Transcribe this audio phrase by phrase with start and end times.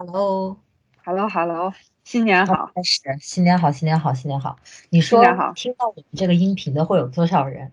[0.00, 4.56] Hello，Hello，Hello，新年好，开始，新年好，新年好，新年好。
[4.90, 5.24] 你说
[5.56, 7.72] 听到我们这个音频的会有多少人？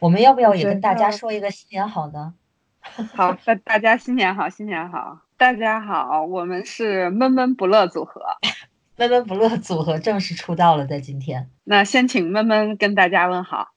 [0.00, 2.34] 我们要不要也跟大家说一个新年好呢？
[3.14, 8.20] 好，大大家新年好，新年好，大家好，我们是闷闷不乐组合，
[8.96, 11.48] 闷闷不乐组合正式出道了，在今天。
[11.62, 13.68] 那先请闷闷跟大家问好。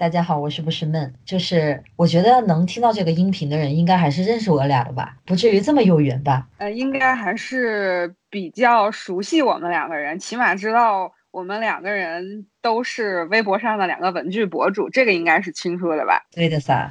[0.00, 1.12] 大家好，我是不是闷？
[1.26, 6.48] 就是我觉得能听到这个音频的人，应该还是认识我俩的吧，不至于这么有缘吧？
[6.56, 16.24] 呃，应该还是比较熟悉我们两个人，起码知道我们两个人都是微博上的两个文具博主，这个应该是清楚的吧？
[16.32, 16.90] 对的噻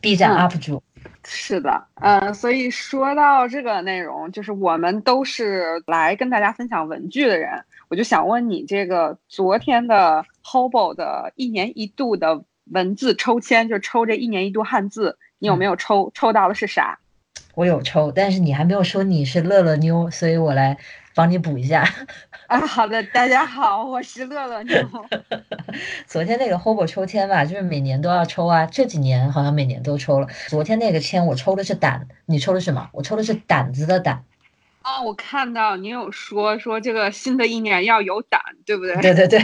[0.00, 0.82] ，B 站 UP 主。
[1.28, 7.50] 是的，嗯，所以说到这个内容，就是我们都是来跟大家分享文具的人。
[7.88, 16.10] 我就想问你，这个昨天的 Hobo 的一年一度的文字抽签，就抽这一年一度汉字，你有没有抽？
[16.14, 16.98] 抽到的是啥？
[17.54, 20.76] 我有抽，但是你还没有说你是乐乐妞，所以我来
[21.14, 21.88] 帮你补一下。
[22.48, 24.76] 啊，好的，大家好，我是乐乐妞。
[26.06, 30.28] 昨天那个 Hobo 抽签吧，就是每年都要抽啊，这几年好像每年都抽了。
[30.48, 32.90] 昨天那个签我抽的是胆，你抽的什么？
[32.92, 34.24] 我抽的是胆子的胆。
[34.86, 38.94] 哦，我看到你有说说这个新的一年要有胆，对不对？
[39.02, 39.40] 对对对，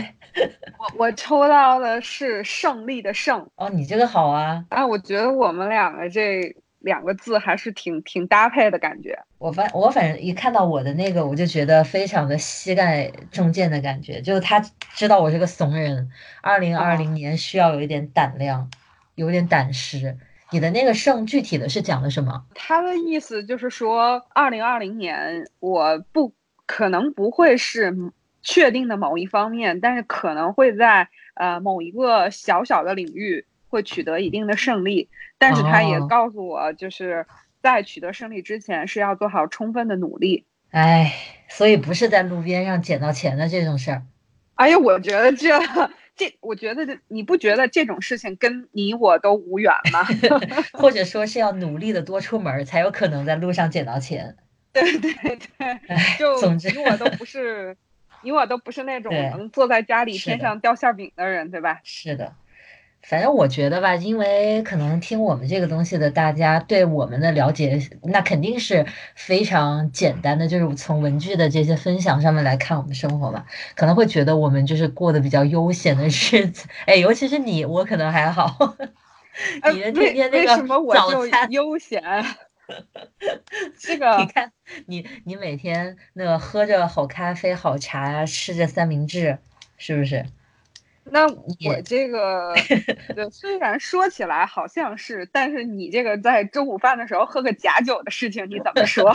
[0.79, 3.45] 我我抽到的是胜利的胜。
[3.57, 4.65] 哦，你这个好啊！
[4.69, 9.19] 啊，我觉得我们两个这两个字还是挺挺搭配的感觉。
[9.39, 14.61] 我反我反正一看到我的那个，我就觉得非常的膝盖中箭的感觉，就是他
[14.95, 16.09] 知道我是个怂人，
[16.41, 18.71] 二零二零年需要有一点胆量，
[19.17, 20.17] 有点胆识。
[20.53, 22.45] 你的那个胜具体的是讲的什么？
[22.55, 26.35] 他的意思就是说，二零二零年我不
[26.67, 27.97] 可能不会是
[28.43, 35.09] 确定的某一方面，但是可能会在呃某一个小小的领域会取得一定的胜利。
[35.39, 37.27] 但是他也告诉我，就是
[37.63, 40.45] 在取得胜利之前是要做好充分的努力。
[40.71, 41.13] 哎，
[41.49, 44.03] 所以不是在路边上捡到钱的这种事儿。
[44.57, 45.49] 哎呀，我觉得这。
[46.15, 50.05] 这我觉得，你不觉得这种事情跟你我都无缘吗？
[50.73, 54.37] 或者说是要努力的多出门，才有可能在路上捡到钱。
[54.73, 55.39] 对对对，
[56.19, 57.77] 就你我都不是，
[58.23, 61.81] 你我都不是那种能坐在家里天上掉馅饼的人，对吧？
[61.85, 62.35] 是的。
[63.03, 76.69] 反正我觉得吧，因为可能听我们这个东西的大家对我们的了解，那肯定是非常简单的，就是从文具的这些分享上面来看我们生活吧，可能会觉得我们就是过得比较悠闲的日子。
[76.87, 78.77] 哎，尤其是你，我可能还好。
[79.73, 80.57] 你的天天那个
[80.95, 82.03] 早餐悠闲，
[83.81, 84.53] 这个你看
[84.87, 89.39] 你你每天那个喝着好咖啡、好茶，吃着三明治，
[89.77, 90.25] 是不是？
[91.05, 92.55] 那我这个，
[93.31, 99.15] 虽然说起来好像是，但是你这个在中午饭的时候喝个假酒的事情，你怎么说？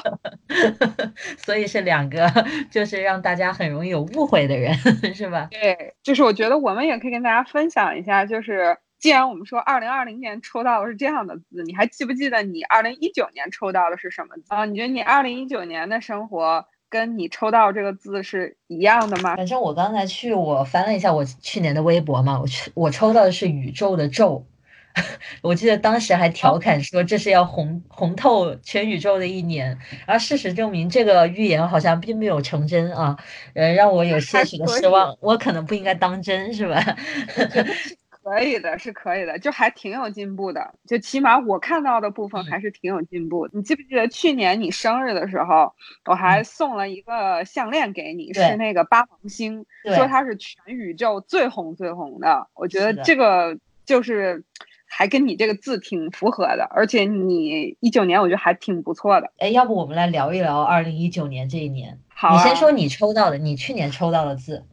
[1.37, 2.29] 所以是两个，
[2.69, 4.73] 就是让大家很容易有误会的人，
[5.15, 5.47] 是吧？
[5.49, 14.65] 对，就是我觉得我们也可以跟大家分享一下，就是既然我们说二零二零年抽到的是这样的字，你还记不记得你二零一九年抽到的是什么字啊？
[14.65, 16.65] 你觉得你二零一九年的生活？
[16.89, 19.35] 跟你抽到这个字是一样的吗？
[19.35, 24.45] 反正我刚才去，我翻了一下我去年的微博嘛，我去我抽到的是宇宙的宙，
[25.43, 33.17] 我记得当时还调侃说这是要红红透全宇宙的一年，而事实证明这个预言好像并没有成真啊，
[33.53, 36.81] 呃，让我有些许的失望，我可能不应该当真是吧？
[38.27, 43.47] 可以的，是可以的，就还挺有进步的，就起码我看到的部分还是挺有进步。
[43.53, 45.73] 你记不记得去年你生日的时候，
[46.05, 52.47] 我还送了一个项链给你，是那个八芒星，说它是全宇宙最红最红的。
[52.53, 54.43] 我觉得这个就是
[54.85, 59.31] 还跟你这个字挺符合的，而且你一九年我觉得还挺不错的。
[59.37, 61.97] 哎，要不我们来聊一聊二零一九年这一年？
[62.09, 64.65] 好，你先说你抽到的，你去年抽到的字。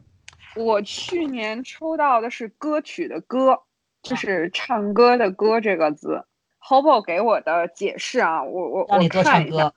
[0.55, 3.59] 我去年抽到的是歌曲的歌，
[4.01, 6.25] 就是唱歌的歌这个字。
[6.61, 9.71] Hobo 给我的解释啊，我我我看一下，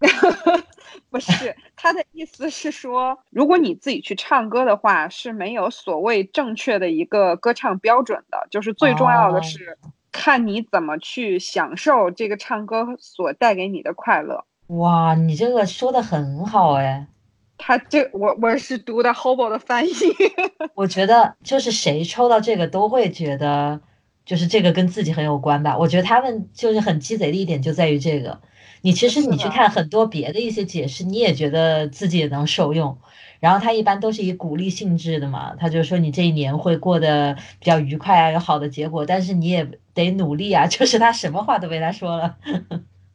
[1.10, 9.76] 不是他的意思是说，如果你自己去唱歌的话，是没有所谓正确的一个歌唱标准的，就是最重要的是
[10.10, 14.44] 看你怎么去享受这个唱歌所带给你的快乐。
[14.68, 17.06] 哇，你这个说的很好哎。
[17.58, 19.92] 他这我我是读的 Hobo 的翻译，
[20.74, 23.80] 我觉得就是谁抽到这个都会觉得，
[24.24, 25.76] 就是这个跟自己很有关吧。
[25.76, 28.40] 我觉得他们就是很鸡贼的一点就在于这个，
[28.82, 32.98] 你其实你去看很多别的一些解释，你也觉得自己也能受用。
[33.38, 40.66] 然后他一般都是以鼓励性质的嘛，他就说你这一年会过得比较愉快啊，有好的结果，但是你也得努力啊。
[40.68, 42.36] 就是他什么话都被他说了。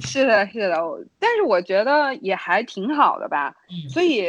[0.01, 0.77] 是的，是的，
[1.19, 3.55] 但是我觉得也还挺好的吧。
[3.89, 4.27] 所以，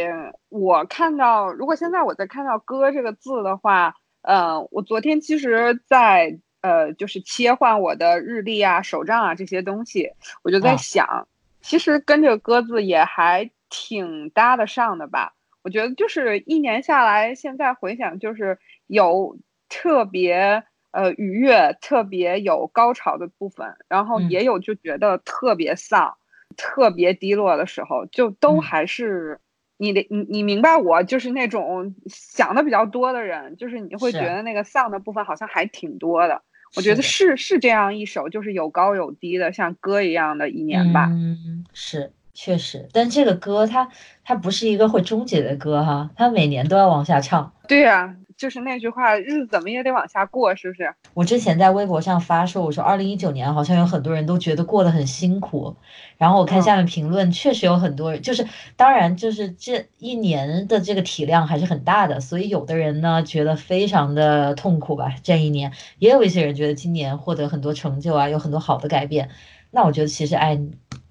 [0.48, 10.10] 我看到，如果现在我在看到“歌”这个字的话，呃，我昨天其实，在呃，就是切换我的日历啊、手账啊这些东西，
[10.42, 11.26] 我就在想，
[11.60, 15.34] 其实跟这个“歌”字也还挺搭得上的吧。
[15.62, 19.36] 我觉得就是一年下来，现在回想，就是有
[19.68, 20.62] 特别。
[20.92, 26.14] 呃，愉悦特别有高潮的部分，然后也有就觉得特别丧、
[26.56, 29.40] 特别低落的时候，就都还是
[29.78, 36.42] 你的你你明白我就是那种想的比较多的人，就是你会觉得那个丧的部分好像还挺多的。
[36.76, 41.08] 我觉得是是这样一首就是有高有低的像歌一样的一年吧。
[41.10, 43.88] 嗯，是确实，但这个歌它
[44.24, 47.52] 它不是一个会终结的歌哈，它每年都要往下唱。
[47.66, 48.14] 对呀。
[48.42, 50.92] 就是那句话，日子怎么也得往下过，是不是？
[51.14, 55.76] 我之前在微博上发说，我说二零一九年好像有很多人都觉得过得很辛苦，
[56.18, 58.44] 然后我看下面评论，确实有很多人，就是
[58.74, 69.28] 当然就是这一年的这个体量还是很大的，所以有的人呢觉得非常的痛苦吧，这一年，也有一些人觉得今年获得很多成就啊，有很多好的改变。
[69.70, 70.60] 那我觉得其实哎。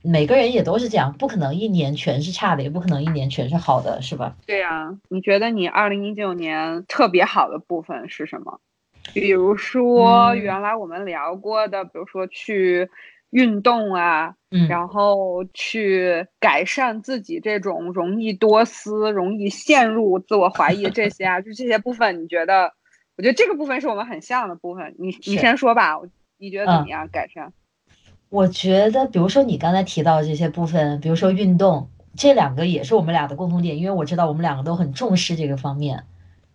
[0.04, 4.36] 每个人也都是这样，不可能一年全是差的，也不可能一年全是好的，是吧？
[4.46, 8.60] 对呀，你觉得你二零一九年特别好的部分是什么？
[9.14, 12.90] 比如说原来我们聊过的，比如说去
[13.32, 14.36] 运动啊，
[14.70, 22.74] 然后去改善自己这种容易多思、容易陷入自我怀疑这些啊，就这些部分，你觉得？
[23.18, 24.96] 我觉得这个部分是我们很像的部分。
[24.98, 26.00] 你你先说吧，
[26.40, 27.08] 你觉得怎么样？
[27.10, 27.54] 改善？
[28.32, 36.06] 我觉得，比如说你刚才提到的这些部分，比如说运动，这两个也是我们俩的共同点，因为我知道我们两个都很重视这个方面，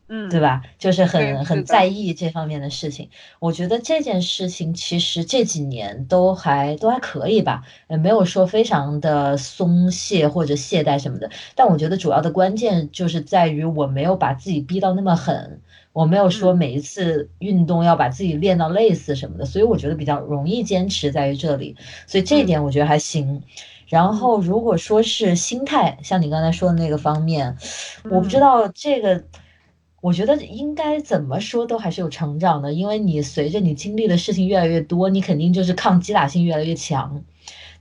[0.08, 0.62] 嗯，对吧？
[0.78, 3.08] 就是很很在意这方面的事情。
[3.38, 11.30] 我觉得这件事情其实这几年都还都还可以吧，也没有说非常的松懈或者懈怠什么的。
[11.54, 15.60] 但我觉得主要的关键就是在于我没有把自己逼到那么狠。
[15.92, 21.74] 我没有说每一次运动要把自己练到累死什么的，所以我觉得比较容易坚持在于这里，
[22.06, 23.42] 所以这一点我觉得还行。
[23.88, 27.56] 然后如果说是心态，像你刚才说的那个方面，
[28.10, 29.24] 我不知道这个，
[30.06, 37.24] 我觉得应该怎么说都还是有成长的，因为你随着你经历的事情越来越多，你肯定就是抗击打性越来越强。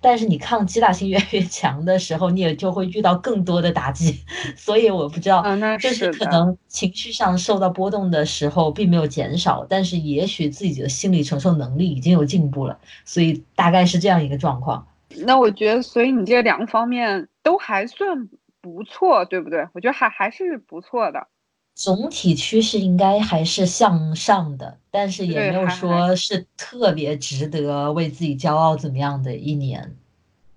[0.02, 4.22] 但是你抗击打性越来越强的时候，你也就会遇到更多的打击，
[4.58, 5.44] 所以我不知道，
[5.78, 14.88] 就是可能情绪上受到波动的时候并没有减少，但是也许自己的心理承受能力已经有进步了，所以大概是这样一个状况。
[15.28, 18.28] 那我觉得，所以你这两个方面都还算
[18.62, 19.68] 不错，对不对？
[19.74, 21.28] 我觉得还还是不错的。
[21.76, 29.94] 总体趋势应该还是向上的，但是也没有说是特别值得为自己骄傲怎么样的一年。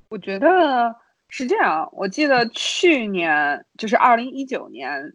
[0.09, 0.95] 我觉得
[1.29, 5.13] 是这样，我记得去年就是二零一九年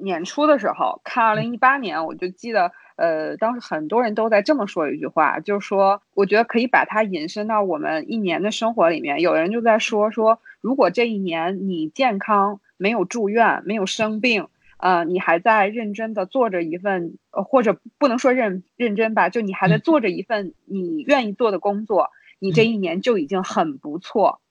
[0.00, 9.20] 年初的时候看二零一八年，我就记得，呃，当时很多人都在这么说一句话，就是说，我觉得可以把它引申到我们一年的生活里面。
[9.20, 14.48] 有人就在说说，如果这一年你健康，没有住院，没有生病。
[14.84, 24.42] 呃，你还在认真的做着一份，呃，或者不能说认认真吧，就你还在做着一份你愿意做的工作，你这一年就已经很不错。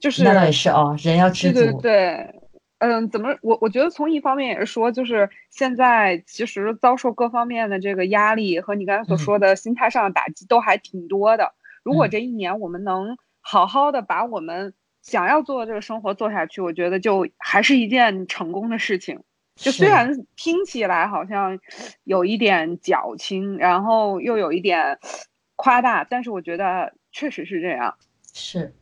[0.00, 1.60] 就是那倒也是哦，人要知足。
[1.60, 2.40] 对对对，
[2.78, 11.54] 嗯，怎么我我觉得从一方面也是说，就是现在其实遭受各方面的这个压力和你刚才所说的心态上的打击都还挺多的。
[11.84, 19.20] 如果这一年我们能好好的把我们想要做的这个生活做下去，我觉得就还是一件成功的事情。
[19.60, 21.58] 就虽然听起来好像
[22.04, 24.98] 有一点矫情，然后又有一点
[25.54, 27.94] 夸大，但是我觉得确实是这样。
[28.32, 28.74] 是，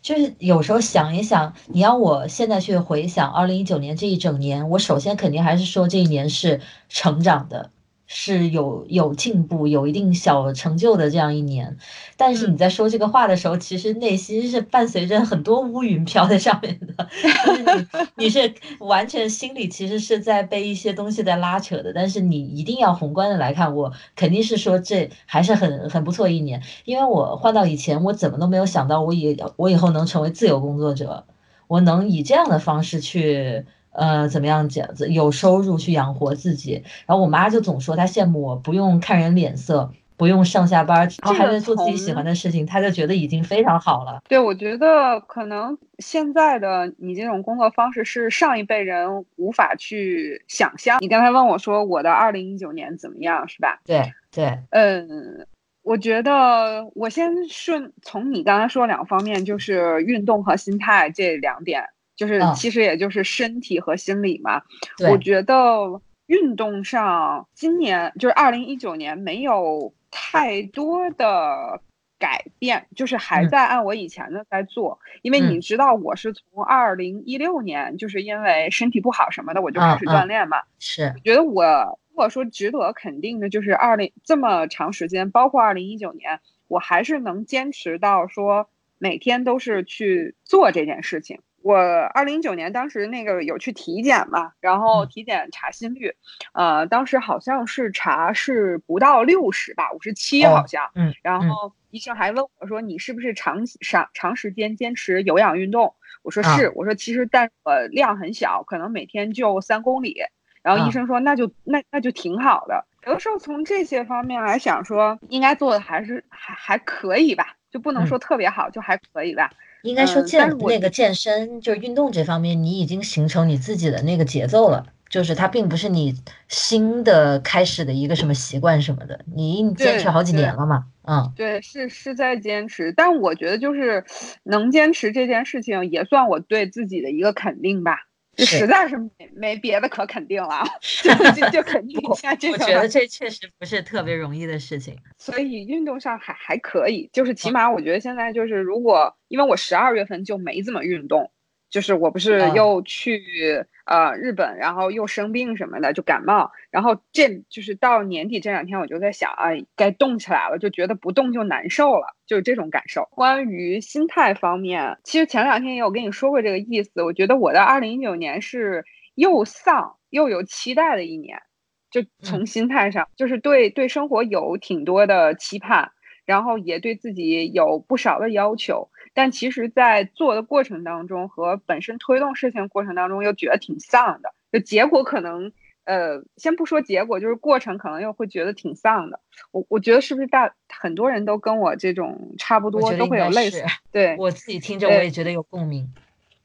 [0.00, 7.70] 就是有时候想一想，你要我现在去回想二零一九年这一整年，我首先肯定还是说这一年是成长的。
[8.12, 11.76] 是有有进步、有一定小成就的这样一年，
[12.16, 17.08] 但是你在说这个话的时候，其实内心是伴随着很多乌云飘在上面的，
[17.46, 31.24] 就是你你是完全心里其实是在被一些东西在拉扯的，但是你一定要宏观的来看，我肯定是说这还是很很不错一年，因为我换到以前，我怎么都没有想到我以我以后能成为自由工作者，
[31.68, 33.64] 我能以这样的方式去。
[33.92, 34.86] 呃，怎么样讲？
[35.08, 36.82] 有收入去养活自己。
[37.06, 44.22] 然后我妈就总说她羡慕我，不用看人脸色，不用上下班，然后还能做自己喜欢的事情，她就觉得已经非常好了。
[44.28, 50.98] 对，我觉得可能现在的你这种工作方式是上一辈人无法去想象。
[51.00, 53.80] 你刚才问我说我的二零一九年怎么样，是吧？
[53.84, 55.46] 对对，嗯，
[55.82, 61.82] 我觉得我先顺从你刚才说两方面，就是运动和心态这两点，
[62.20, 64.60] 就是其实也就是身体和心理嘛。
[65.08, 71.80] 我觉得运动上今年就是二零一九年没有太多的
[72.18, 74.98] 改变，就是还在按我以前的在做。
[75.22, 80.58] 因为你知道我是从二零一六年，就是因为身体不好什么的，我就开始锻炼嘛。
[80.78, 81.98] 是，我觉得我。
[82.10, 91.40] 如果说值得肯定的，就是二零这么长时间，包括二零一九年，我还是能坚持到说每天都是去做这件事情。
[91.62, 96.14] 我二零一九年当时那个有去体检嘛，然后体检查心率，
[96.52, 100.90] 呃，当时好像是查是不到六十吧，五十七好像。
[100.94, 101.14] 嗯。
[101.22, 106.72] 然后医生还问我说：“你是不是长长长时间坚持有氧运动？”我说是。
[106.74, 110.22] 我说其实但呃量很小，可能每天就三公里。
[110.62, 112.86] 然后医生说，那就那那就挺好的。
[113.06, 119.50] 有的时候从这些方面来想，说应该做的还是还还可以吧，就不能说特别好，就还可以吧。
[119.82, 126.14] 应该说健那个健身就是运动这方面，你已经形成你自己的那个节奏了，就是它并不是你
[126.48, 134.04] 新的开始的一个什么习惯什么的，你坚持好几年了嘛，嗯，对，是是在坚持，但我觉得就是
[134.44, 137.96] 能坚持这件事情，也算我对自己的一个肯定吧。
[138.44, 140.64] 实在是没没别的可肯定了，
[141.02, 142.54] 就就就肯定一下这个。
[142.54, 144.96] 我觉得这确实不是特别容易的事情。
[145.18, 151.30] 所以运动上还还可以，就是起码我觉得现在就是如果因为我十二月份就没怎么运动。
[151.70, 163.08] 就是我不是又去呃日本，然后又生病什么的，就感冒，然后这就是到年底这两天，我就在想啊，该动起来了，就觉得不动就难受了，就是这种感受。
[163.10, 167.02] 关于心态方面，其实前两天也有跟你说过这个意思。
[167.02, 168.84] 我觉得我的二零一九年是
[169.16, 171.42] 又丧又有期待的一年，
[171.90, 175.90] 就从心态上，就是对对生活有挺多的期盼，
[176.24, 178.88] 然后也对自己有不少的要求。
[179.12, 184.32] 但其实，在做的过程当中和本身推动事情过程当中，又觉得挺丧的。
[184.52, 185.52] 就结果可能，
[185.84, 189.20] 呃，先不说结果，就是过程可能又会觉得挺丧的。
[189.50, 193.64] 我我觉得是不是大很多人都跟我这种差不多，都会有类似。
[193.90, 195.92] 对我自己听着我也觉得有共鸣，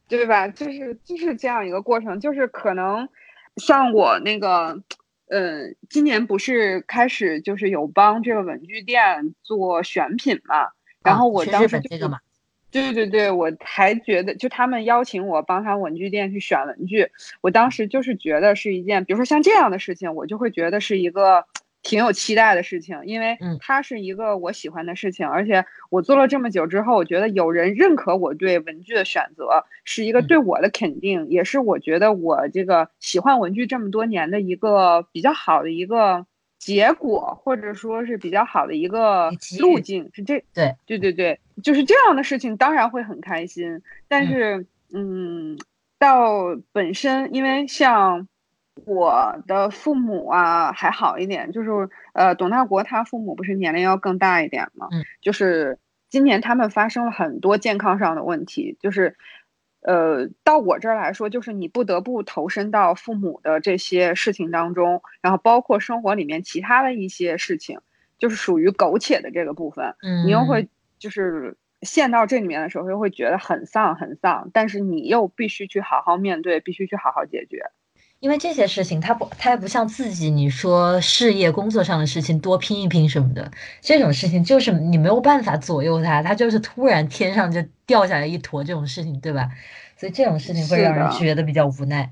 [0.07, 0.47] 对吧？
[0.47, 3.07] 就是就是这样一个过程，就是可能
[3.57, 4.81] 像我那个，
[5.27, 10.69] 呃，今年不是开始就是有帮这个文具店做选品嘛，
[11.03, 12.19] 然后我当时这个嘛。
[12.83, 17.09] 对对对，我还觉得就他们邀请我帮他文具店去选文具，
[17.41, 21.45] 我当时就是觉得是一件，比如说像这样的事情，我就会觉得是一个
[21.83, 36.25] 挺有期待的事情，因为它是一个我喜欢的事情，而且我做了这么久之后，我觉得有人认可我对文具的选择，是一个对我的肯定，也是我觉得我这个喜欢文具这么多年的一个比较好的一个。
[36.57, 39.29] 结果或者说是比较好的一个
[39.59, 40.73] 路径是这对。
[40.87, 45.57] 对对对，就是这样的事情当然会很开心，但是嗯，
[45.97, 48.27] 到本身因为像
[48.85, 51.69] 我的父母啊还好一点，就是
[52.13, 54.87] 呃董大国他父母不是年龄要更大一点嘛，
[55.21, 59.15] 就是今年他们发生了很多健康上的问题，就是。
[59.87, 67.77] 呃，到我这儿来说，就是你不得不投身到父母的这些事情当中，然后包括生活里面其他的一些事情，
[68.17, 69.93] 就是属于苟且的这个部分，
[70.25, 70.67] 你又会
[71.05, 77.63] 就是陷到这里面的时候，又会觉得很丧很丧，但是你又必须去好好面对，必须去好好解决。
[78.21, 89.47] 因为这些事情，它不，它也不像自己，你说事业工作上的事情多拼一拼什么的，这种事情就是你没有办法左右它，它就是突然天上就掉下来一坨这种事情，对吧？
[89.95, 92.09] 所以这种事情会让人觉得比较无奈。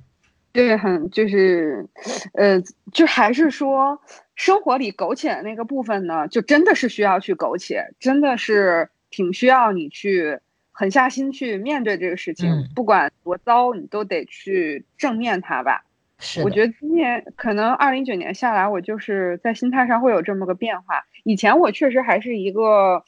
[0.52, 1.88] 对，很就是，
[2.34, 4.00] 呃，就还是说
[4.36, 10.40] 生活里苟且的那个部分呢，就真的是需要去苟且，真的是挺需要你去
[10.72, 15.86] 狠下心去面对这个事情，不管多糟，你都得去正面它吧。
[16.20, 21.04] 是我觉得今年可能二零一九年下来，我就是在心态上会有这么个变化。
[21.24, 23.04] 以前我确实还是一个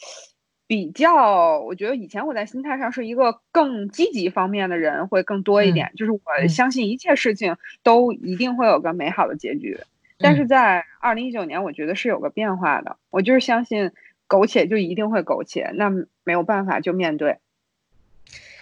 [0.67, 9.79] 比较，我觉得以前我在心态上是一个更积极方面的人会更多一点，就是我相信一切事情都一定会有个美好的结局。
[10.17, 13.91] 但是在二零一九年，我觉得是有个变化的，我就是相信
[14.27, 15.89] 苟且就一定会苟且，那
[16.23, 17.39] 没有办法就面对。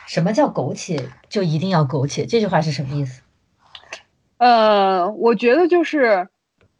[0.07, 2.25] 什么叫苟且就一定要苟且？
[2.25, 3.21] 这句话是什么意思？
[4.37, 6.27] 呃，我觉得就是，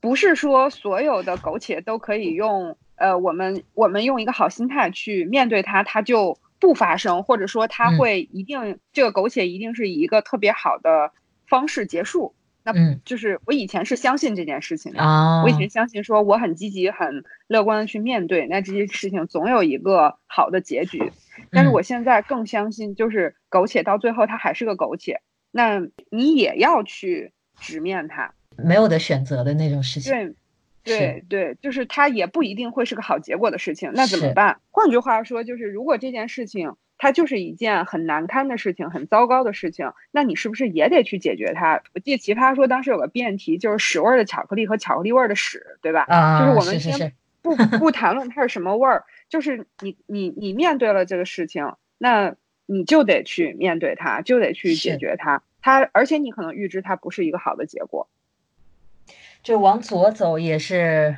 [0.01, 11.11] 不是说所有的苟且都可以用，呃，我们我们用一个好心态去面对它，它就不发生，或者说它会一定这个苟且一定是以一个特别好的
[11.47, 12.73] 方式结束，那
[13.05, 21.11] 就是我以前是相信这件事情的啊，我以前相信说我很积极、很乐观的去面对，那这些事情总有一个好的结局。
[21.51, 30.11] 但是我现在更相信，就是苟且到最后它还是个苟且，那你也要去直面它，没有的选择的那种事情。
[30.11, 30.35] 对。
[30.85, 34.59] 对对，就是它也不一定会是个好结果的事情，那怎么办？
[34.69, 41.81] 换句话说，就是如果这件事情它就是一件很难堪的事情，很糟糕的事情，那你是不是也得去解决它？
[41.93, 46.05] 我记得奇葩说当时有个辩题，就是屎味的巧克力和巧克力味的屎，对吧？
[46.07, 52.35] 啊，就是我们先不 不谈论它是什么味儿，就是你你你面对了这个事情，那
[52.65, 55.43] 你就得去面对它，就得去解决它。
[55.61, 58.07] 它而且你可能预知它不是一个好的结果。
[59.41, 61.17] 就往左走也是，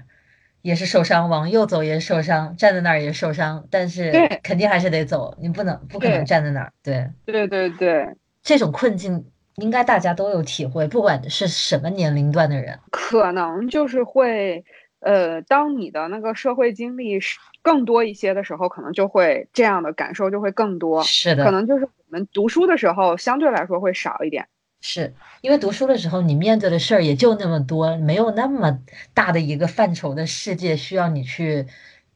[0.66, 3.64] 也是受伤；往右走也是受伤，站在那儿也受伤。
[3.70, 6.74] 但是肯定还是得走，你不能不可能站在那儿。
[6.82, 8.10] 对对对对，
[8.42, 9.24] 这种困境
[9.58, 14.66] 应该大家都有体会，不管是什么年龄段的人，可能就是会，
[15.02, 21.04] 呃，当你的那个社会经历是更多一些的时候，可能就会这样的感受就会更多。
[21.04, 24.48] 是的，可能就是我们读书的时候相对来说会少一点。
[24.88, 28.78] 是因为读书的时候，你面对的事儿也就那么多，没有那么
[29.16, 31.66] 大的一个范畴的世界需要你去，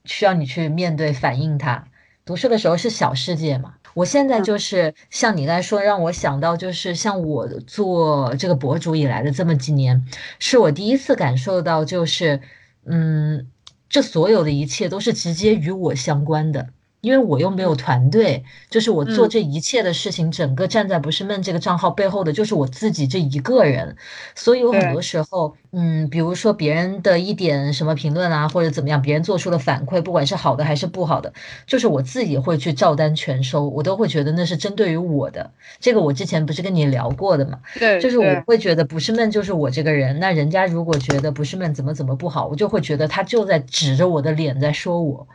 [0.05, 1.87] 需要你去面对反映它。
[2.25, 3.73] 读书的时候是小世界嘛。
[3.95, 10.05] 我现在就是像你来说，让我想到就是像我做这个博主以来的这么几年，
[10.37, 12.39] 是我第一次感受到，就是
[12.85, 13.47] 嗯，
[13.89, 16.69] 这所有的一切都是直接与我相关的。
[17.01, 23.95] 因为我又没有团队，就是我做这一切的事情，整个站在不是梦这个账号背后的就是我自己这一个人，
[24.35, 31.31] 所以有很多时候，嗯，比如说别人的一点什么评论啊，或者怎么样，别人做出的反馈，不管是好的还是不好的，
[31.67, 35.51] 就是我自己会去照单全收，我都会觉得那是针对于我的。
[35.79, 37.59] 这个我之前不是跟你聊过的嘛？
[37.77, 45.27] 对，就是我会觉得不是闷就是我这个人，那人家如果觉得不是闷怎么怎么不好，我就会觉得他就在指着我的脸在说我。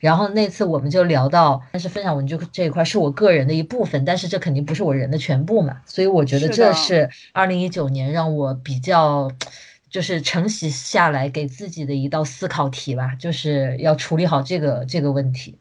[0.00, 9.30] 然后那次我们就聊到，但是分享文具这一块是我个人的一部分，但是这肯定不是我人的全部嘛，所以我觉得这是二零一九年让我比较，
[9.92, 15.56] 就是承袭下来给自己的一道思考题吧，就是要处理好这个这个问题。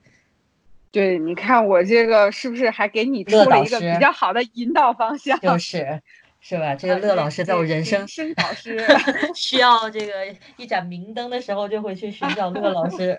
[0.91, 5.39] 对，你看我这个是不是还给你出了一个比较好的引导方向？
[5.41, 6.01] 就是。
[6.43, 6.73] 是吧？
[6.73, 8.83] 这个乐老师在我人生导师
[9.35, 10.13] 需要这个
[10.57, 13.15] 一盏明灯的时候，就会去寻找乐老师。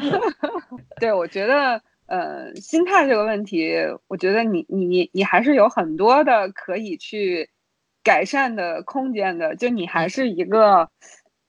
[0.98, 3.74] 对，我觉得呃，心态这个问题，
[4.08, 7.50] 我觉得你你你还是有很多的可以去
[8.02, 9.56] 改善的空间的。
[9.56, 10.90] 就你还是一个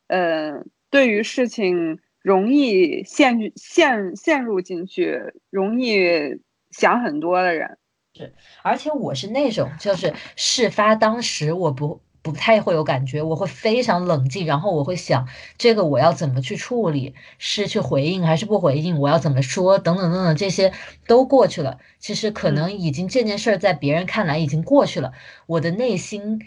[0.08, 6.39] 呃，对于事情容易陷陷陷入进去，容易
[6.72, 7.78] 想很多的人。
[8.16, 20.74] 是，而且我是那种，就是事发当时我不不太会有感觉，我会非常冷静，然后我会想这个我要怎么去处理，是去回应还是不回应，我要怎么说，等等等等，这些
[21.06, 21.78] 都过去了。
[22.00, 25.12] 其实可能已经这件事儿在别人看来已经过去了，
[25.48, 26.40] 我的内心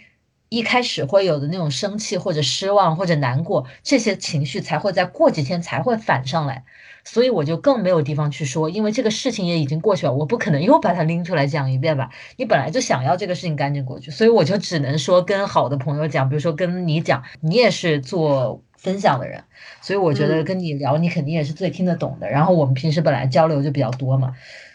[0.57, 6.65] 一开始会有的那种生气或者失望或者难过，这些情绪才会在过几天才会反上来。
[7.05, 12.11] 所以我就更没有地方去说，因为这个事情也已经过去了，我不可能又把它拎出来讲一遍吧。
[12.37, 19.45] 你本来就想要这个事情赶紧过去，所以我就只能说跟好的朋友讲，比如说跟你讲，你也是做分享的人，
[19.81, 22.29] 所以我觉得跟你聊，你肯定也是最听得懂的。
[22.29, 24.33] 然后我们平时本来交流就比较多嘛，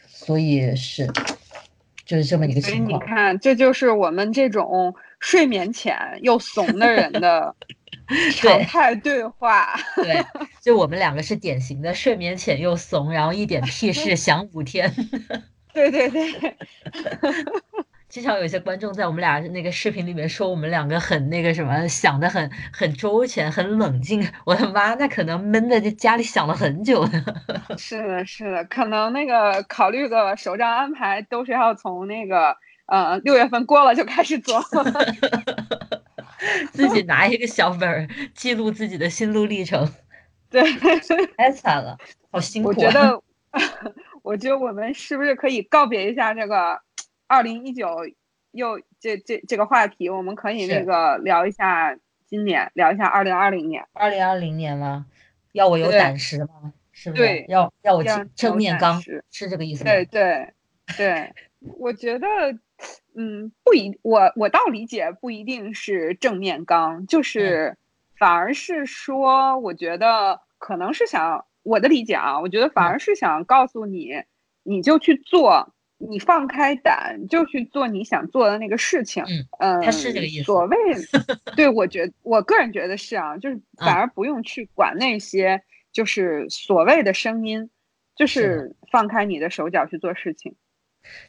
[0.07, 1.11] 所以是
[2.05, 3.01] 就是这么一个情况。
[3.01, 7.55] 你看，这就是我们这种睡眠浅又怂的人的。
[8.35, 10.21] 常态对话，对，
[10.59, 14.93] 就我们两个是典型的睡眠浅又怂，然后一点屁事 想五天。
[15.73, 16.55] 对对对，
[18.09, 24.27] 经常有一些观众在我们俩那个视频里面说我们两个很那个什么，想的很很周全，很冷静。
[24.45, 27.23] 我的妈，那可能闷在家里想了很久呢。
[27.77, 32.57] 是的，是的，可能那个考虑个首张安排都是要从那个
[32.91, 34.61] 呃六月份过了就开始做。
[36.73, 39.87] 自己拿一个小本儿记录自己的心路历程，
[40.49, 40.61] 对，
[41.37, 41.97] 太惨了，
[42.31, 42.69] 好辛苦。
[42.69, 43.21] 我觉得，
[44.23, 46.81] 我觉得我们是不是可以告别一下这个
[47.27, 47.87] 二零一九
[48.51, 50.09] 又这这这个话题？
[50.09, 53.85] 我们可以那个聊一下今年，聊一下二零二零年。
[53.93, 55.05] 二零二零年吗？
[55.53, 56.73] 要我有胆识吗？
[56.91, 57.21] 是不是？
[57.21, 58.03] 对，要要我
[58.35, 59.91] 正面刚，是这个意思吗？
[59.91, 60.53] 对对
[60.97, 61.31] 对，
[61.77, 62.27] 我觉得。
[63.15, 67.77] 嗯，不一，我我倒理解不一定是正面刚，就是
[68.17, 74.23] 反而是说，我觉得可能是想我的理解啊，我觉得反而是想告诉你，
[74.63, 79.23] 你就去做，你放开胆就去做你想做的那个事情。
[79.23, 80.43] 嗯嗯，他是这个意思。
[80.43, 80.77] 所谓，
[81.55, 87.69] 对我觉我个人觉得是啊，就是反而不用去管那些就是所谓的声音，
[88.15, 90.55] 就是放开你的手脚去做事情。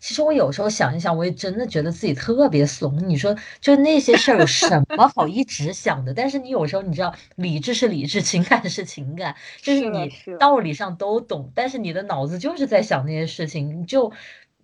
[0.00, 2.96] 其实我有时候想一想，我也真的觉得自己特别怂。
[3.08, 6.12] 你说，就那些事儿有什么好一直想的？
[6.14, 14.12] 但是你有时候你知道，理智是理智，情感是情感，就是你道理上都懂，但是你的脑子就是在想那些事情，你就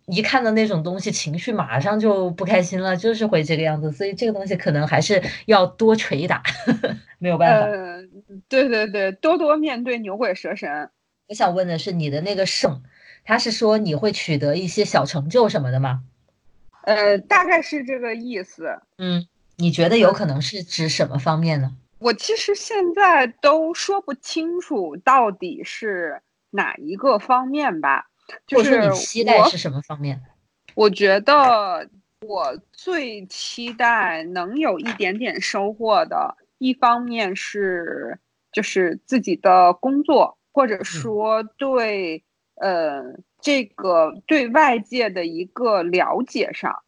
[0.07, 3.91] 一看到那种东西，情绪马上就不开心了，就是会这个样子。
[3.93, 6.43] 所以这个东西可能还是要多捶打，
[7.19, 7.67] 没有办法。
[7.67, 10.91] 嗯，对对对，多多面对牛鬼蛇神。
[11.29, 12.83] 我想问的是，你的那个胜。
[13.29, 16.03] 他是说你会取得一些小成就什么的吗？
[16.85, 18.81] 呃，大概是这个意思。
[18.97, 21.77] 嗯，你觉得有可能是指什么方面呢？
[21.99, 28.07] 我其实现在都说不清楚到底是哪一个方面吧。
[28.47, 30.23] 就是你期待是什么方面？
[30.75, 31.87] 我觉得
[32.27, 38.19] 我最期待能有一点点收获的，一方面是
[38.55, 42.25] 就是自己的工作，或者说对。
[42.61, 43.03] 呃，
[43.41, 46.83] 这个对外界的一个了解上，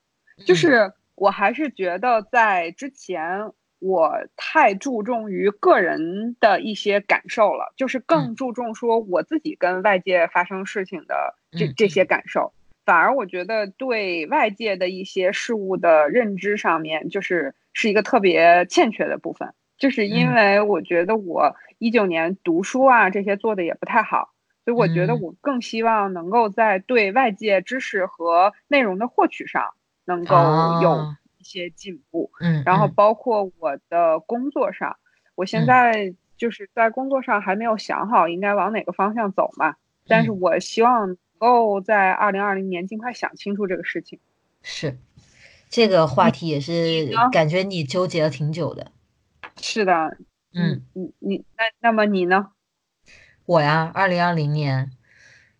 [0.44, 12.04] 就是我还是觉得在之前我太注重于个人的一些感受了，就是更注重说我自己跟外界发生事情的这这些。
[12.04, 12.52] 感受，
[12.84, 24.32] 反而我觉得对外界的一些事物的认知上面，就是是一个特别欠缺的部分，就是因为我觉得我一九年读书啊这些做的也不太好。
[24.70, 30.36] 所以我觉得我更希望能够在对外界知识和内容的获取上能够
[30.80, 32.30] 有一些进步。
[32.40, 34.96] 嗯，然后包括我的工作上，
[35.34, 39.74] 我现在就是在工作上还没有想好应该往哪个方向走嘛。
[40.06, 44.20] 但是我希望能够在二零二零年尽快想清楚这个事情。
[44.62, 44.96] 是，
[45.68, 48.92] 这个话题也是感觉你纠结了挺久的。
[49.56, 50.16] 是的，
[50.54, 52.52] 嗯，你你那那么你呢？
[53.50, 54.92] 我呀，二零二零年，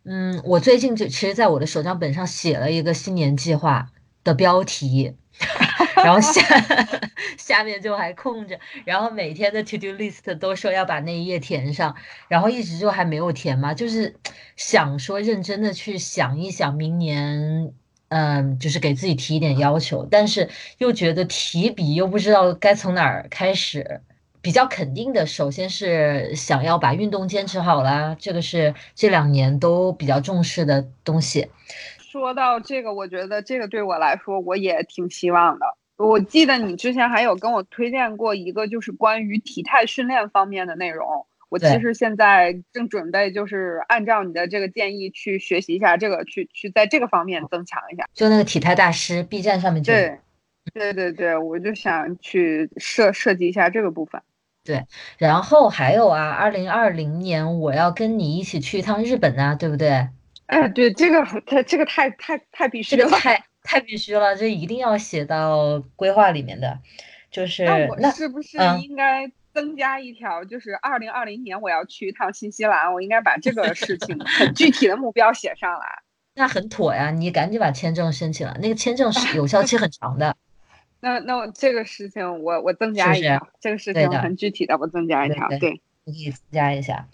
[0.04, 3.90] 嗯，我最近就其实在我的手账本上写了一个新年计划
[4.22, 5.16] 的标题，
[5.96, 6.40] 然后下
[7.36, 11.96] 下面就还空着，然后每天的 to do list 都说要把那一页填上，
[12.28, 14.14] 然后一直就还没有填嘛，就是
[14.54, 17.72] 想说认真的去想一想明年，
[18.10, 20.48] 嗯，就是给自己提一点要求，但是
[20.78, 24.00] 又觉得提笔又不知道该从哪儿开始。
[24.42, 31.46] 比较肯定的，首先是想要把运动坚持好啦，这个是这两年都比较重视的东西。
[31.98, 35.66] 说到这个，我觉得这个对我来说，我也挺希望的。
[35.96, 41.26] 我记得你之前还有跟我推荐过一个，就是关于体态训练方面的内容。
[41.50, 48.08] 我其实现在正准备，就是按照你的这个建议去学习一下这个，去去在这个方面增强一下。
[48.14, 50.18] 就那个体态大师，B 站上面就对，
[50.72, 54.22] 对对对，我就想去设设计一下这个部分。
[54.62, 54.84] 对，
[55.18, 60.08] 然后还有啊，二零二零年我要跟你一起去一趟日本啊，对不对？
[60.46, 66.78] 哎，对，这个太这个太太太必须了，这个太太必须了，这一定要写到规划里面的。
[67.30, 75.86] 就 是那我是不是应该增加一条，就是二零二零年我要去一趟新西兰，我应该把这个事情很具体的目标写上来。
[76.34, 80.36] 那很妥呀，你赶紧把签证申请了，那个签证是有效期很长的。
[81.00, 87.06] 那那我这个事情我我增加一下，这个事情很具体的，我增加一条，对，你可以增加一下。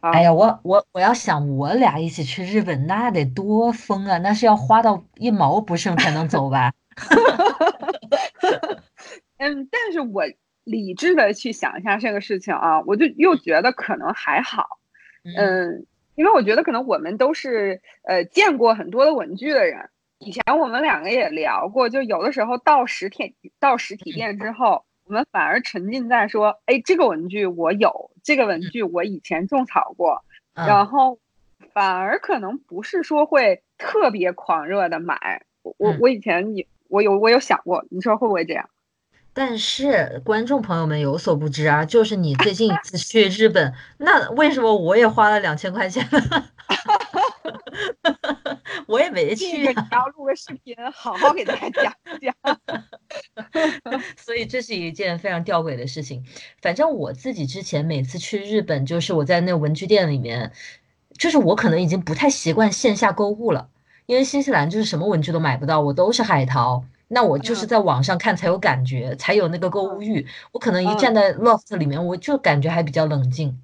[0.00, 4.16] 哎呀，我我我要想我俩一起去日本，那得多疯啊！
[4.18, 6.72] 那是要花到一毛不剩才能走吧？
[9.38, 10.24] 嗯，但是我
[10.64, 14.78] 理智的去想一下这个事情啊，我就又觉得可能还好，
[15.36, 19.90] 嗯，因为我觉得可能我们都是呃见过很多的文具的人。
[20.18, 31.18] 以前我们两个也聊过，就有的时候到实体到实体店之后，我们反而沉浸在说，哎，这个文具我有，这个文具我以前种草过，然后
[31.72, 35.42] 反而可能不是说会特别狂热的买。
[35.62, 38.68] 我我我以前有我有我有想过，你说会不会这样？
[39.32, 46.04] 但是观众朋友们有所不知啊，就是你最近一次去日本，那为什么我也花了两千块钱？
[48.86, 49.58] 我也没去。
[49.58, 52.34] 你要录个视频，好好给大家讲讲。
[54.16, 56.24] 所以这是一件非常吊诡的事情。
[56.60, 60.52] 反正我自己之前每次去日本，就是我在那文具店里面，
[61.16, 63.68] 就是我可能已经不太习惯线下购物了，
[64.06, 66.84] 因为新西兰就是什么文具都买不到，我都是海淘。
[67.10, 70.26] 那我就是在网上看才有感觉，才有那个购物欲。
[70.52, 73.58] 我可能一站在 loft 里面，我就感觉还比较冷静。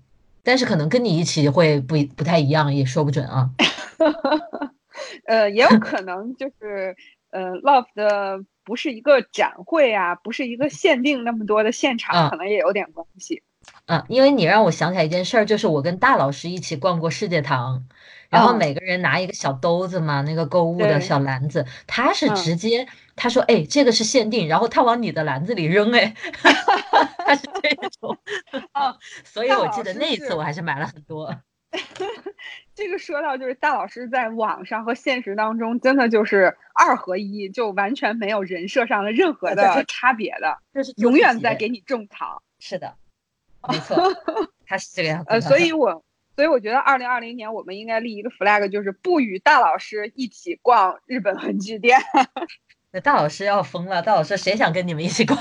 [0.45, 3.51] 但是可能跟你一起会不不太一样，也说不准啊。
[5.27, 6.95] 呃，也有可能就是
[7.31, 13.43] 呃，Love 的不是一个展会啊，不是一个限定那么多的现场，可能也有点关系。
[13.87, 17.85] 嗯，因为你让我想起来一件事儿，就是我跟大老师一起逛过世界堂。
[18.31, 26.13] 然后每个人拿一个小兜子嘛，那个购物的小篮子，他是直接他说哎这个是限定，然后他往你的篮子里扔哎，
[27.25, 27.71] 他是这
[28.01, 28.19] 种，
[29.23, 31.33] 所以我记得那一次我还是买了很多。
[32.75, 42.43] 这个说到就是大老师在网上和现实当中真的就是二合一，就完全没有人设上的任何的差别的，就是永远在给你种草。
[42.59, 42.95] 是的，
[43.69, 43.97] 没错，
[44.67, 45.27] 他是这个样子。
[45.31, 46.05] 呃，所以我。
[46.37, 51.97] 所以我觉得，二零二零年我们应该立一个 flag，就是不与大老师一起逛日本文具店。
[52.91, 55.39] 那大老师要疯了，大老师谁想跟你们一起逛？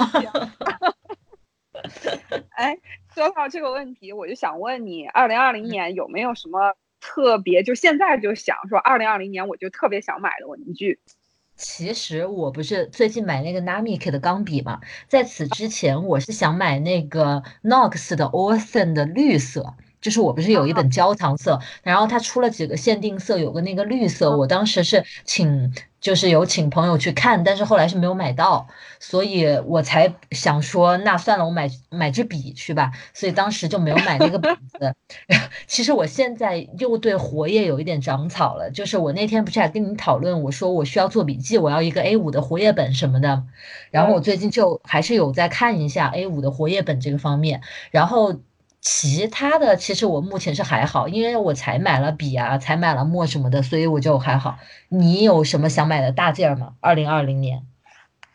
[2.53, 2.77] 哎，
[3.15, 7.63] 说到这个问题，我就想问你，二零二零年有没有什么特别？
[7.63, 10.99] 就现在就想说，二零二零年我就特别想买的文具。
[11.55, 19.75] 其实我不是最近买那个 Namik 的钢笔嘛，在此之前我是想买那个 Nox 的 Osen 的绿色。
[20.03, 28.67] 就是我不是有一本焦糖色，然后它出了几个限定色，有个那个绿色，我当时是请，就是有请朋友去看，但是后来是没有买到，
[28.99, 34.93] 所以我才想说，那算了，我买买支笔去吧，所以当时就没有买那个本 子。
[35.67, 43.43] 其实我现在又对活页有一点长草了，就是我那天不是还跟你讨论，我说我需要做笔记，我要一个 A 五的活页本什么的，
[43.89, 48.35] 然后我最近就还是有在看一下 A 五的活页本这个方面，然后。
[48.83, 54.57] 其他的其实我目前是还好，因为我才买了笔啊，才买了墨什么的，所以我就还好。
[54.89, 56.73] 你有什么想买的大件吗？
[56.81, 57.63] 二零二零年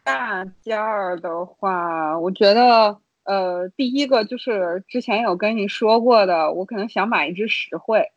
[0.03, 8.11] 大件儿的话，我觉得呃，第一个就是之前有跟你说过的，我可能想买一支实惠。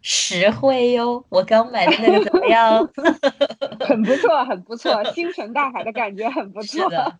[0.00, 2.88] 实惠哟，我刚买的那个怎么样？
[3.86, 6.84] 很不错，很不错， 星辰大海的感觉很不错。
[6.84, 7.14] 是的，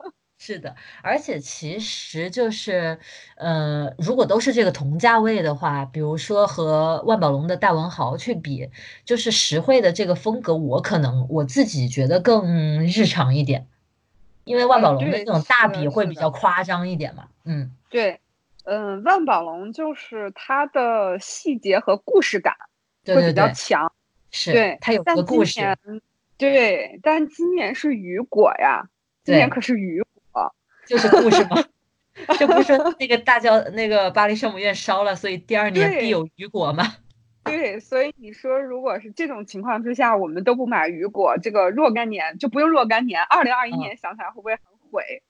[1.03, 2.99] 而且其实就是，
[3.37, 8.71] 呃，如果都是这个同价位的话，比如说和万宝龙的大文豪去比，
[9.05, 13.67] 就是实惠的这个风格，我可能我自己觉得更日常一点，
[14.45, 17.29] 因为万宝龙的那种大笔会比较夸张一点嘛。
[17.45, 18.19] 嗯，对，
[18.65, 22.55] 嗯，万宝龙就是它的细节和故事感
[23.05, 23.93] 会比较强，
[24.31, 25.61] 是，对，它有个故事。
[26.39, 28.89] 对，但今年是雨果呀，
[29.23, 30.03] 今年可是雨。
[30.91, 31.65] 就是故事吗？
[32.37, 36.85] 这不是那个大教那个巴黎圣母院烧了，所以第二年必有雨果吗？
[37.45, 45.23] 对，所以你说如果是这种情况之下，我们都不买雨果，这个若干年就不用若干年，二零二一年想起来会不会很悔？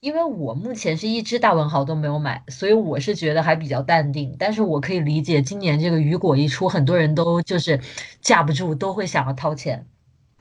[0.00, 4.34] 因为我目前是一只大文豪都没有买，所以我是觉得还比较淡定。
[4.38, 7.78] 但是我可以理解，今年这个雨果一出，很多人都就是
[8.22, 9.86] 架不住，都会想要掏钱。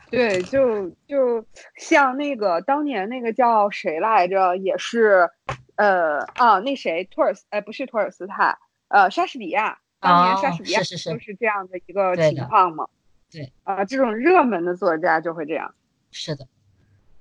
[0.10, 5.30] 对，就就像那个当年那个叫谁来着，也是，
[5.76, 12.88] 呃啊，那谁托尔斯，哎，不是托尔斯泰，呃，莎士比亚，当年莎士比亚是是都是这样的一个情况嘛。
[13.30, 15.74] 对啊，这种热门的作家就会这样。
[16.12, 16.48] 是的，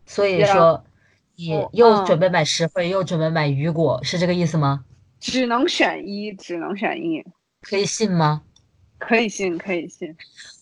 [0.05, 0.85] 所以说
[1.35, 4.85] 你又准备买石灰，又准备买雨果，是这个意思吗？
[5.19, 7.25] 只能选一，只能选一。
[7.63, 8.43] 可以信吗？
[8.99, 10.17] 可以信，可以信。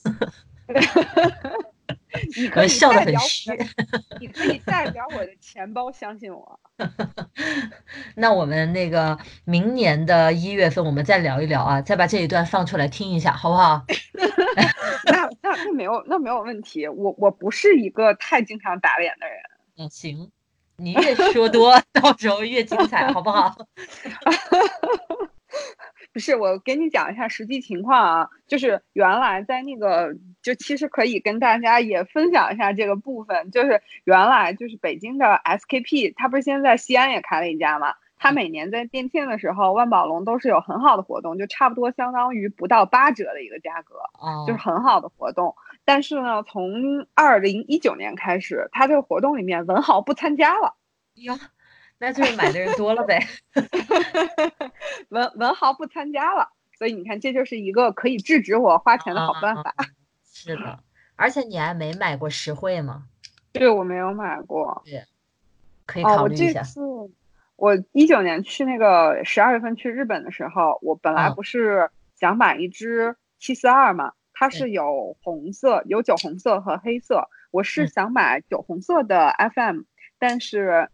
[2.37, 3.51] 你可以笑得很虚，
[4.21, 6.61] 你可以代表我的钱包，相信我。
[8.17, 13.85] 那我们那个明年的一月份，我们再聊一聊啊，再把这一段放出来听一下，好不好？
[15.07, 16.89] 那那那没有，那没有问题。
[16.89, 19.37] 我我不是一个太经常打脸的人。
[19.77, 20.31] 嗯，行，
[20.77, 23.55] 你越说多，到时候越精彩，好不好？
[26.15, 43.97] 不是，我给你讲一下实际情况啊，就是原来在那个，就其实可以跟大家也分享一下这个部分，就是原来就是北京的 SKP，它不是现在西安也开了一家嘛，它每年在店庆的时候，万宝龙都是有很好的活动，就差不多相当于不到八折的一个价格，
[44.47, 45.57] 就是很好的活动。
[45.85, 50.77] 但是呢，从二零一九年开始，它这个活动里面文豪不参加了。
[51.15, 51.37] 哟。
[51.99, 53.25] 那就是买的人多了呗，
[55.09, 59.75] 文文豪不参加了，所以你看，这就是一个可以制止我花钱的好办法。
[60.31, 60.81] 是的，
[61.17, 63.05] 而且你还没买过实惠吗？
[63.53, 64.83] 对，我没有买过。
[64.85, 65.05] 对，
[65.87, 66.63] 可以考虑一下。
[67.57, 79.83] 我一九年去那个十二月份去日本的时候，我本来不是想买一支七四二嘛，它是有红色、有酒红色和黑色，我是想买酒红色的 FM，
[80.19, 80.91] 但是。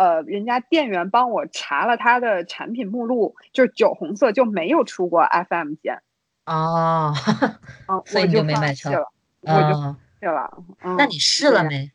[0.00, 6.00] 呃，人家店员帮我查了他的产品目录，就是酒红色就没有出过 FM 键。
[6.46, 7.12] 哦，
[8.06, 9.12] 所以你就没买成了。
[9.42, 10.64] 我就去了。
[10.96, 11.92] 那你试了没？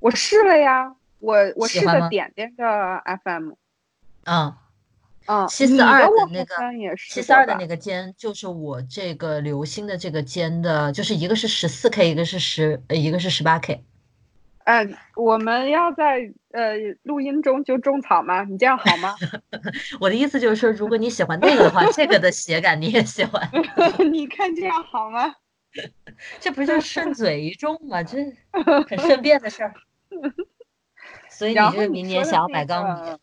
[0.00, 2.64] 我试了呀，我我试的点点的
[3.24, 3.52] FM。
[4.24, 4.52] 嗯
[5.26, 13.84] 嗯，七四二的那个七四二的那个尖，就是我这个流星的这个尖的，就是一个是十四 K，一个是十，呃，一个是十八 K。
[14.64, 18.44] 嗯，我们要在呃录音中就种草吗？
[18.44, 19.14] 你这样好吗？
[20.00, 23.48] 我的意思就是说，如果你喜欢那个的话，这个的写感你也喜欢。
[24.12, 25.34] 你看这样好吗？
[26.40, 28.02] 这不就是顺嘴一中吗？
[28.02, 28.18] 这
[28.88, 29.74] 很顺便的事儿。
[31.28, 33.20] 所以你是明年想要买钢笔？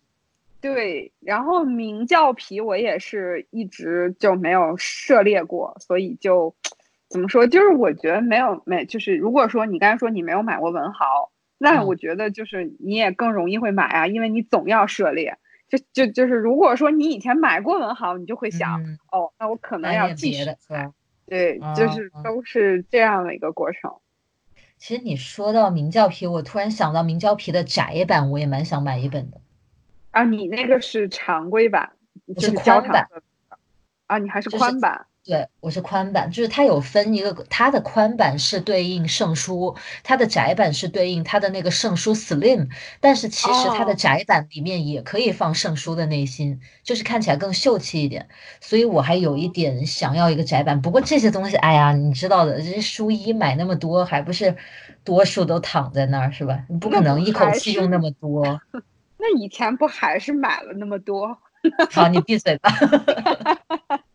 [0.59, 6.55] 对，然后明教皮我也是一直就没有涉猎过，所以就。
[7.09, 7.47] 怎么说？
[7.47, 15.37] 就是我觉得没有没，就是如果说你刚才说你没有买过文豪，那我觉得就是你也更容易会买啊，因为你总要涉猎。
[15.69, 20.45] 就就就是如果说你以前买过文豪，你就会想，哦，那我可能要继续。
[21.25, 23.91] 对，就是都是这样的一个过程。
[24.77, 29.41] 其实你说到明教皮，我突然想到明教皮的窄版，我也蛮想买一本的。
[30.11, 31.91] 啊，你那个是常规版，
[32.35, 33.05] 就是宽版。
[34.05, 35.05] 啊，你还是宽版。
[35.27, 42.69] 对，我是宽版，就是它有分一个，它的宽版是对应圣书，它的窄版是对应它的那个圣书 Slim，
[43.01, 48.29] 但是其实它的窄版里面也可以放圣书的内心，就是看起来更秀气一点，
[48.61, 50.81] 所以我还有一点想要一个窄版。
[50.81, 54.55] 不过这些东西，哎呀，你知道的，这些书衣买那么多，还不是
[55.03, 56.63] 多数都躺在那儿是吧？
[56.69, 58.61] 你不可能一口气用那么多。
[59.19, 61.37] 那以前不还是买了那么多？
[61.91, 62.71] 好，你闭嘴吧。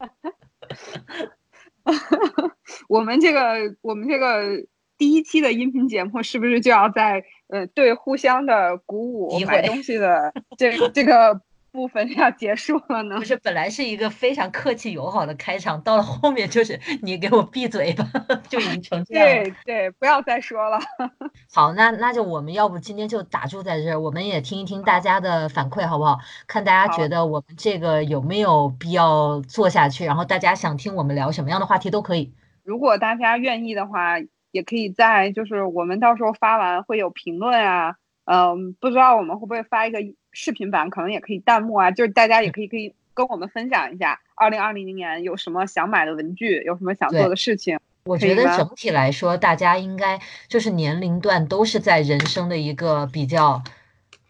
[2.89, 4.65] 我们这个，我们这个
[4.99, 11.41] 第一期的音频节目，是不是就要在呃对互相的鼓舞买东西的这这个？
[11.73, 18.05] 部分要结束了呢，不是本来是一个非常客气友好的开场，到了后面就是 你给我闭嘴吧，
[18.49, 19.27] 就已经成这样。
[19.27, 20.79] 对对，不要再说了。
[21.53, 26.19] 好，那那就我们要不今天就打住在这儿，我们也听一听大家的反馈，好不好？
[26.47, 32.35] 看大家觉得我们这个有没有必要做下去，然后大家想听我们聊什么样的话题都可以。
[32.63, 34.19] 如果大家愿意的话，
[34.51, 39.99] 也可以在就是我们到时候发完会有评论啊，嗯，不知道我们会不会发一个。
[40.33, 47.79] 视频版可能也可以弹幕啊，就是大家也可以可以跟我们分享一下，二零二零年有什么想买的文具，有什么想做的事情。
[48.05, 50.19] 我觉得整体来说，大家应该
[50.49, 53.63] 就是年龄段都是在人生的一个比较，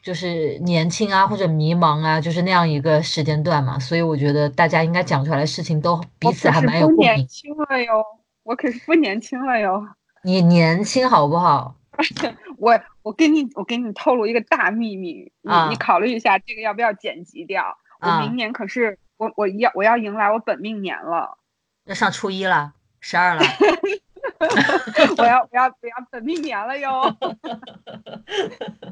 [0.02, 3.78] 就是年轻啊或者迷茫啊，就是那样一个时间段嘛。
[3.78, 7.14] 所以我觉得大家应该讲出来的事情都彼此还蛮有共鸣。
[7.14, 8.04] 年轻了哟，
[8.42, 9.88] 我可是不年轻了哟。
[10.22, 11.74] 你年轻好不好？
[12.58, 17.76] 我我给你我给你透露一个大秘密，你你考虑一下这个要不要剪辑掉？
[18.00, 21.38] 我明年可是我我要我要迎来我本命年了，
[21.84, 23.42] 要上初一了，十二了，
[25.18, 27.16] 我要我要我要本命年了哟，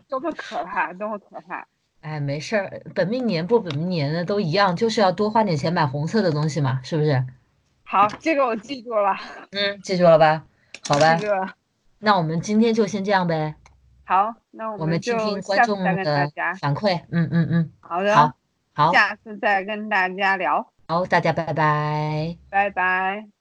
[0.09, 1.66] 多么可怕，多么可怕！
[2.03, 7.25] 哎，没事儿，本命年不本命年的都一样，就是要多花点钱买红色的东西嘛，是不是？
[7.85, 9.16] 好，这个我记住了。
[9.51, 10.44] 嗯，记住了吧？
[10.88, 11.18] 好吧。
[11.99, 13.57] 那我们今天就先这样呗。
[14.11, 17.01] 好，那我们就下次再跟大家反馈。
[17.12, 18.33] 嗯嗯嗯，好的，好，
[18.73, 20.66] 好，下次再跟大家聊。
[20.88, 23.39] 好，大家拜拜，拜拜。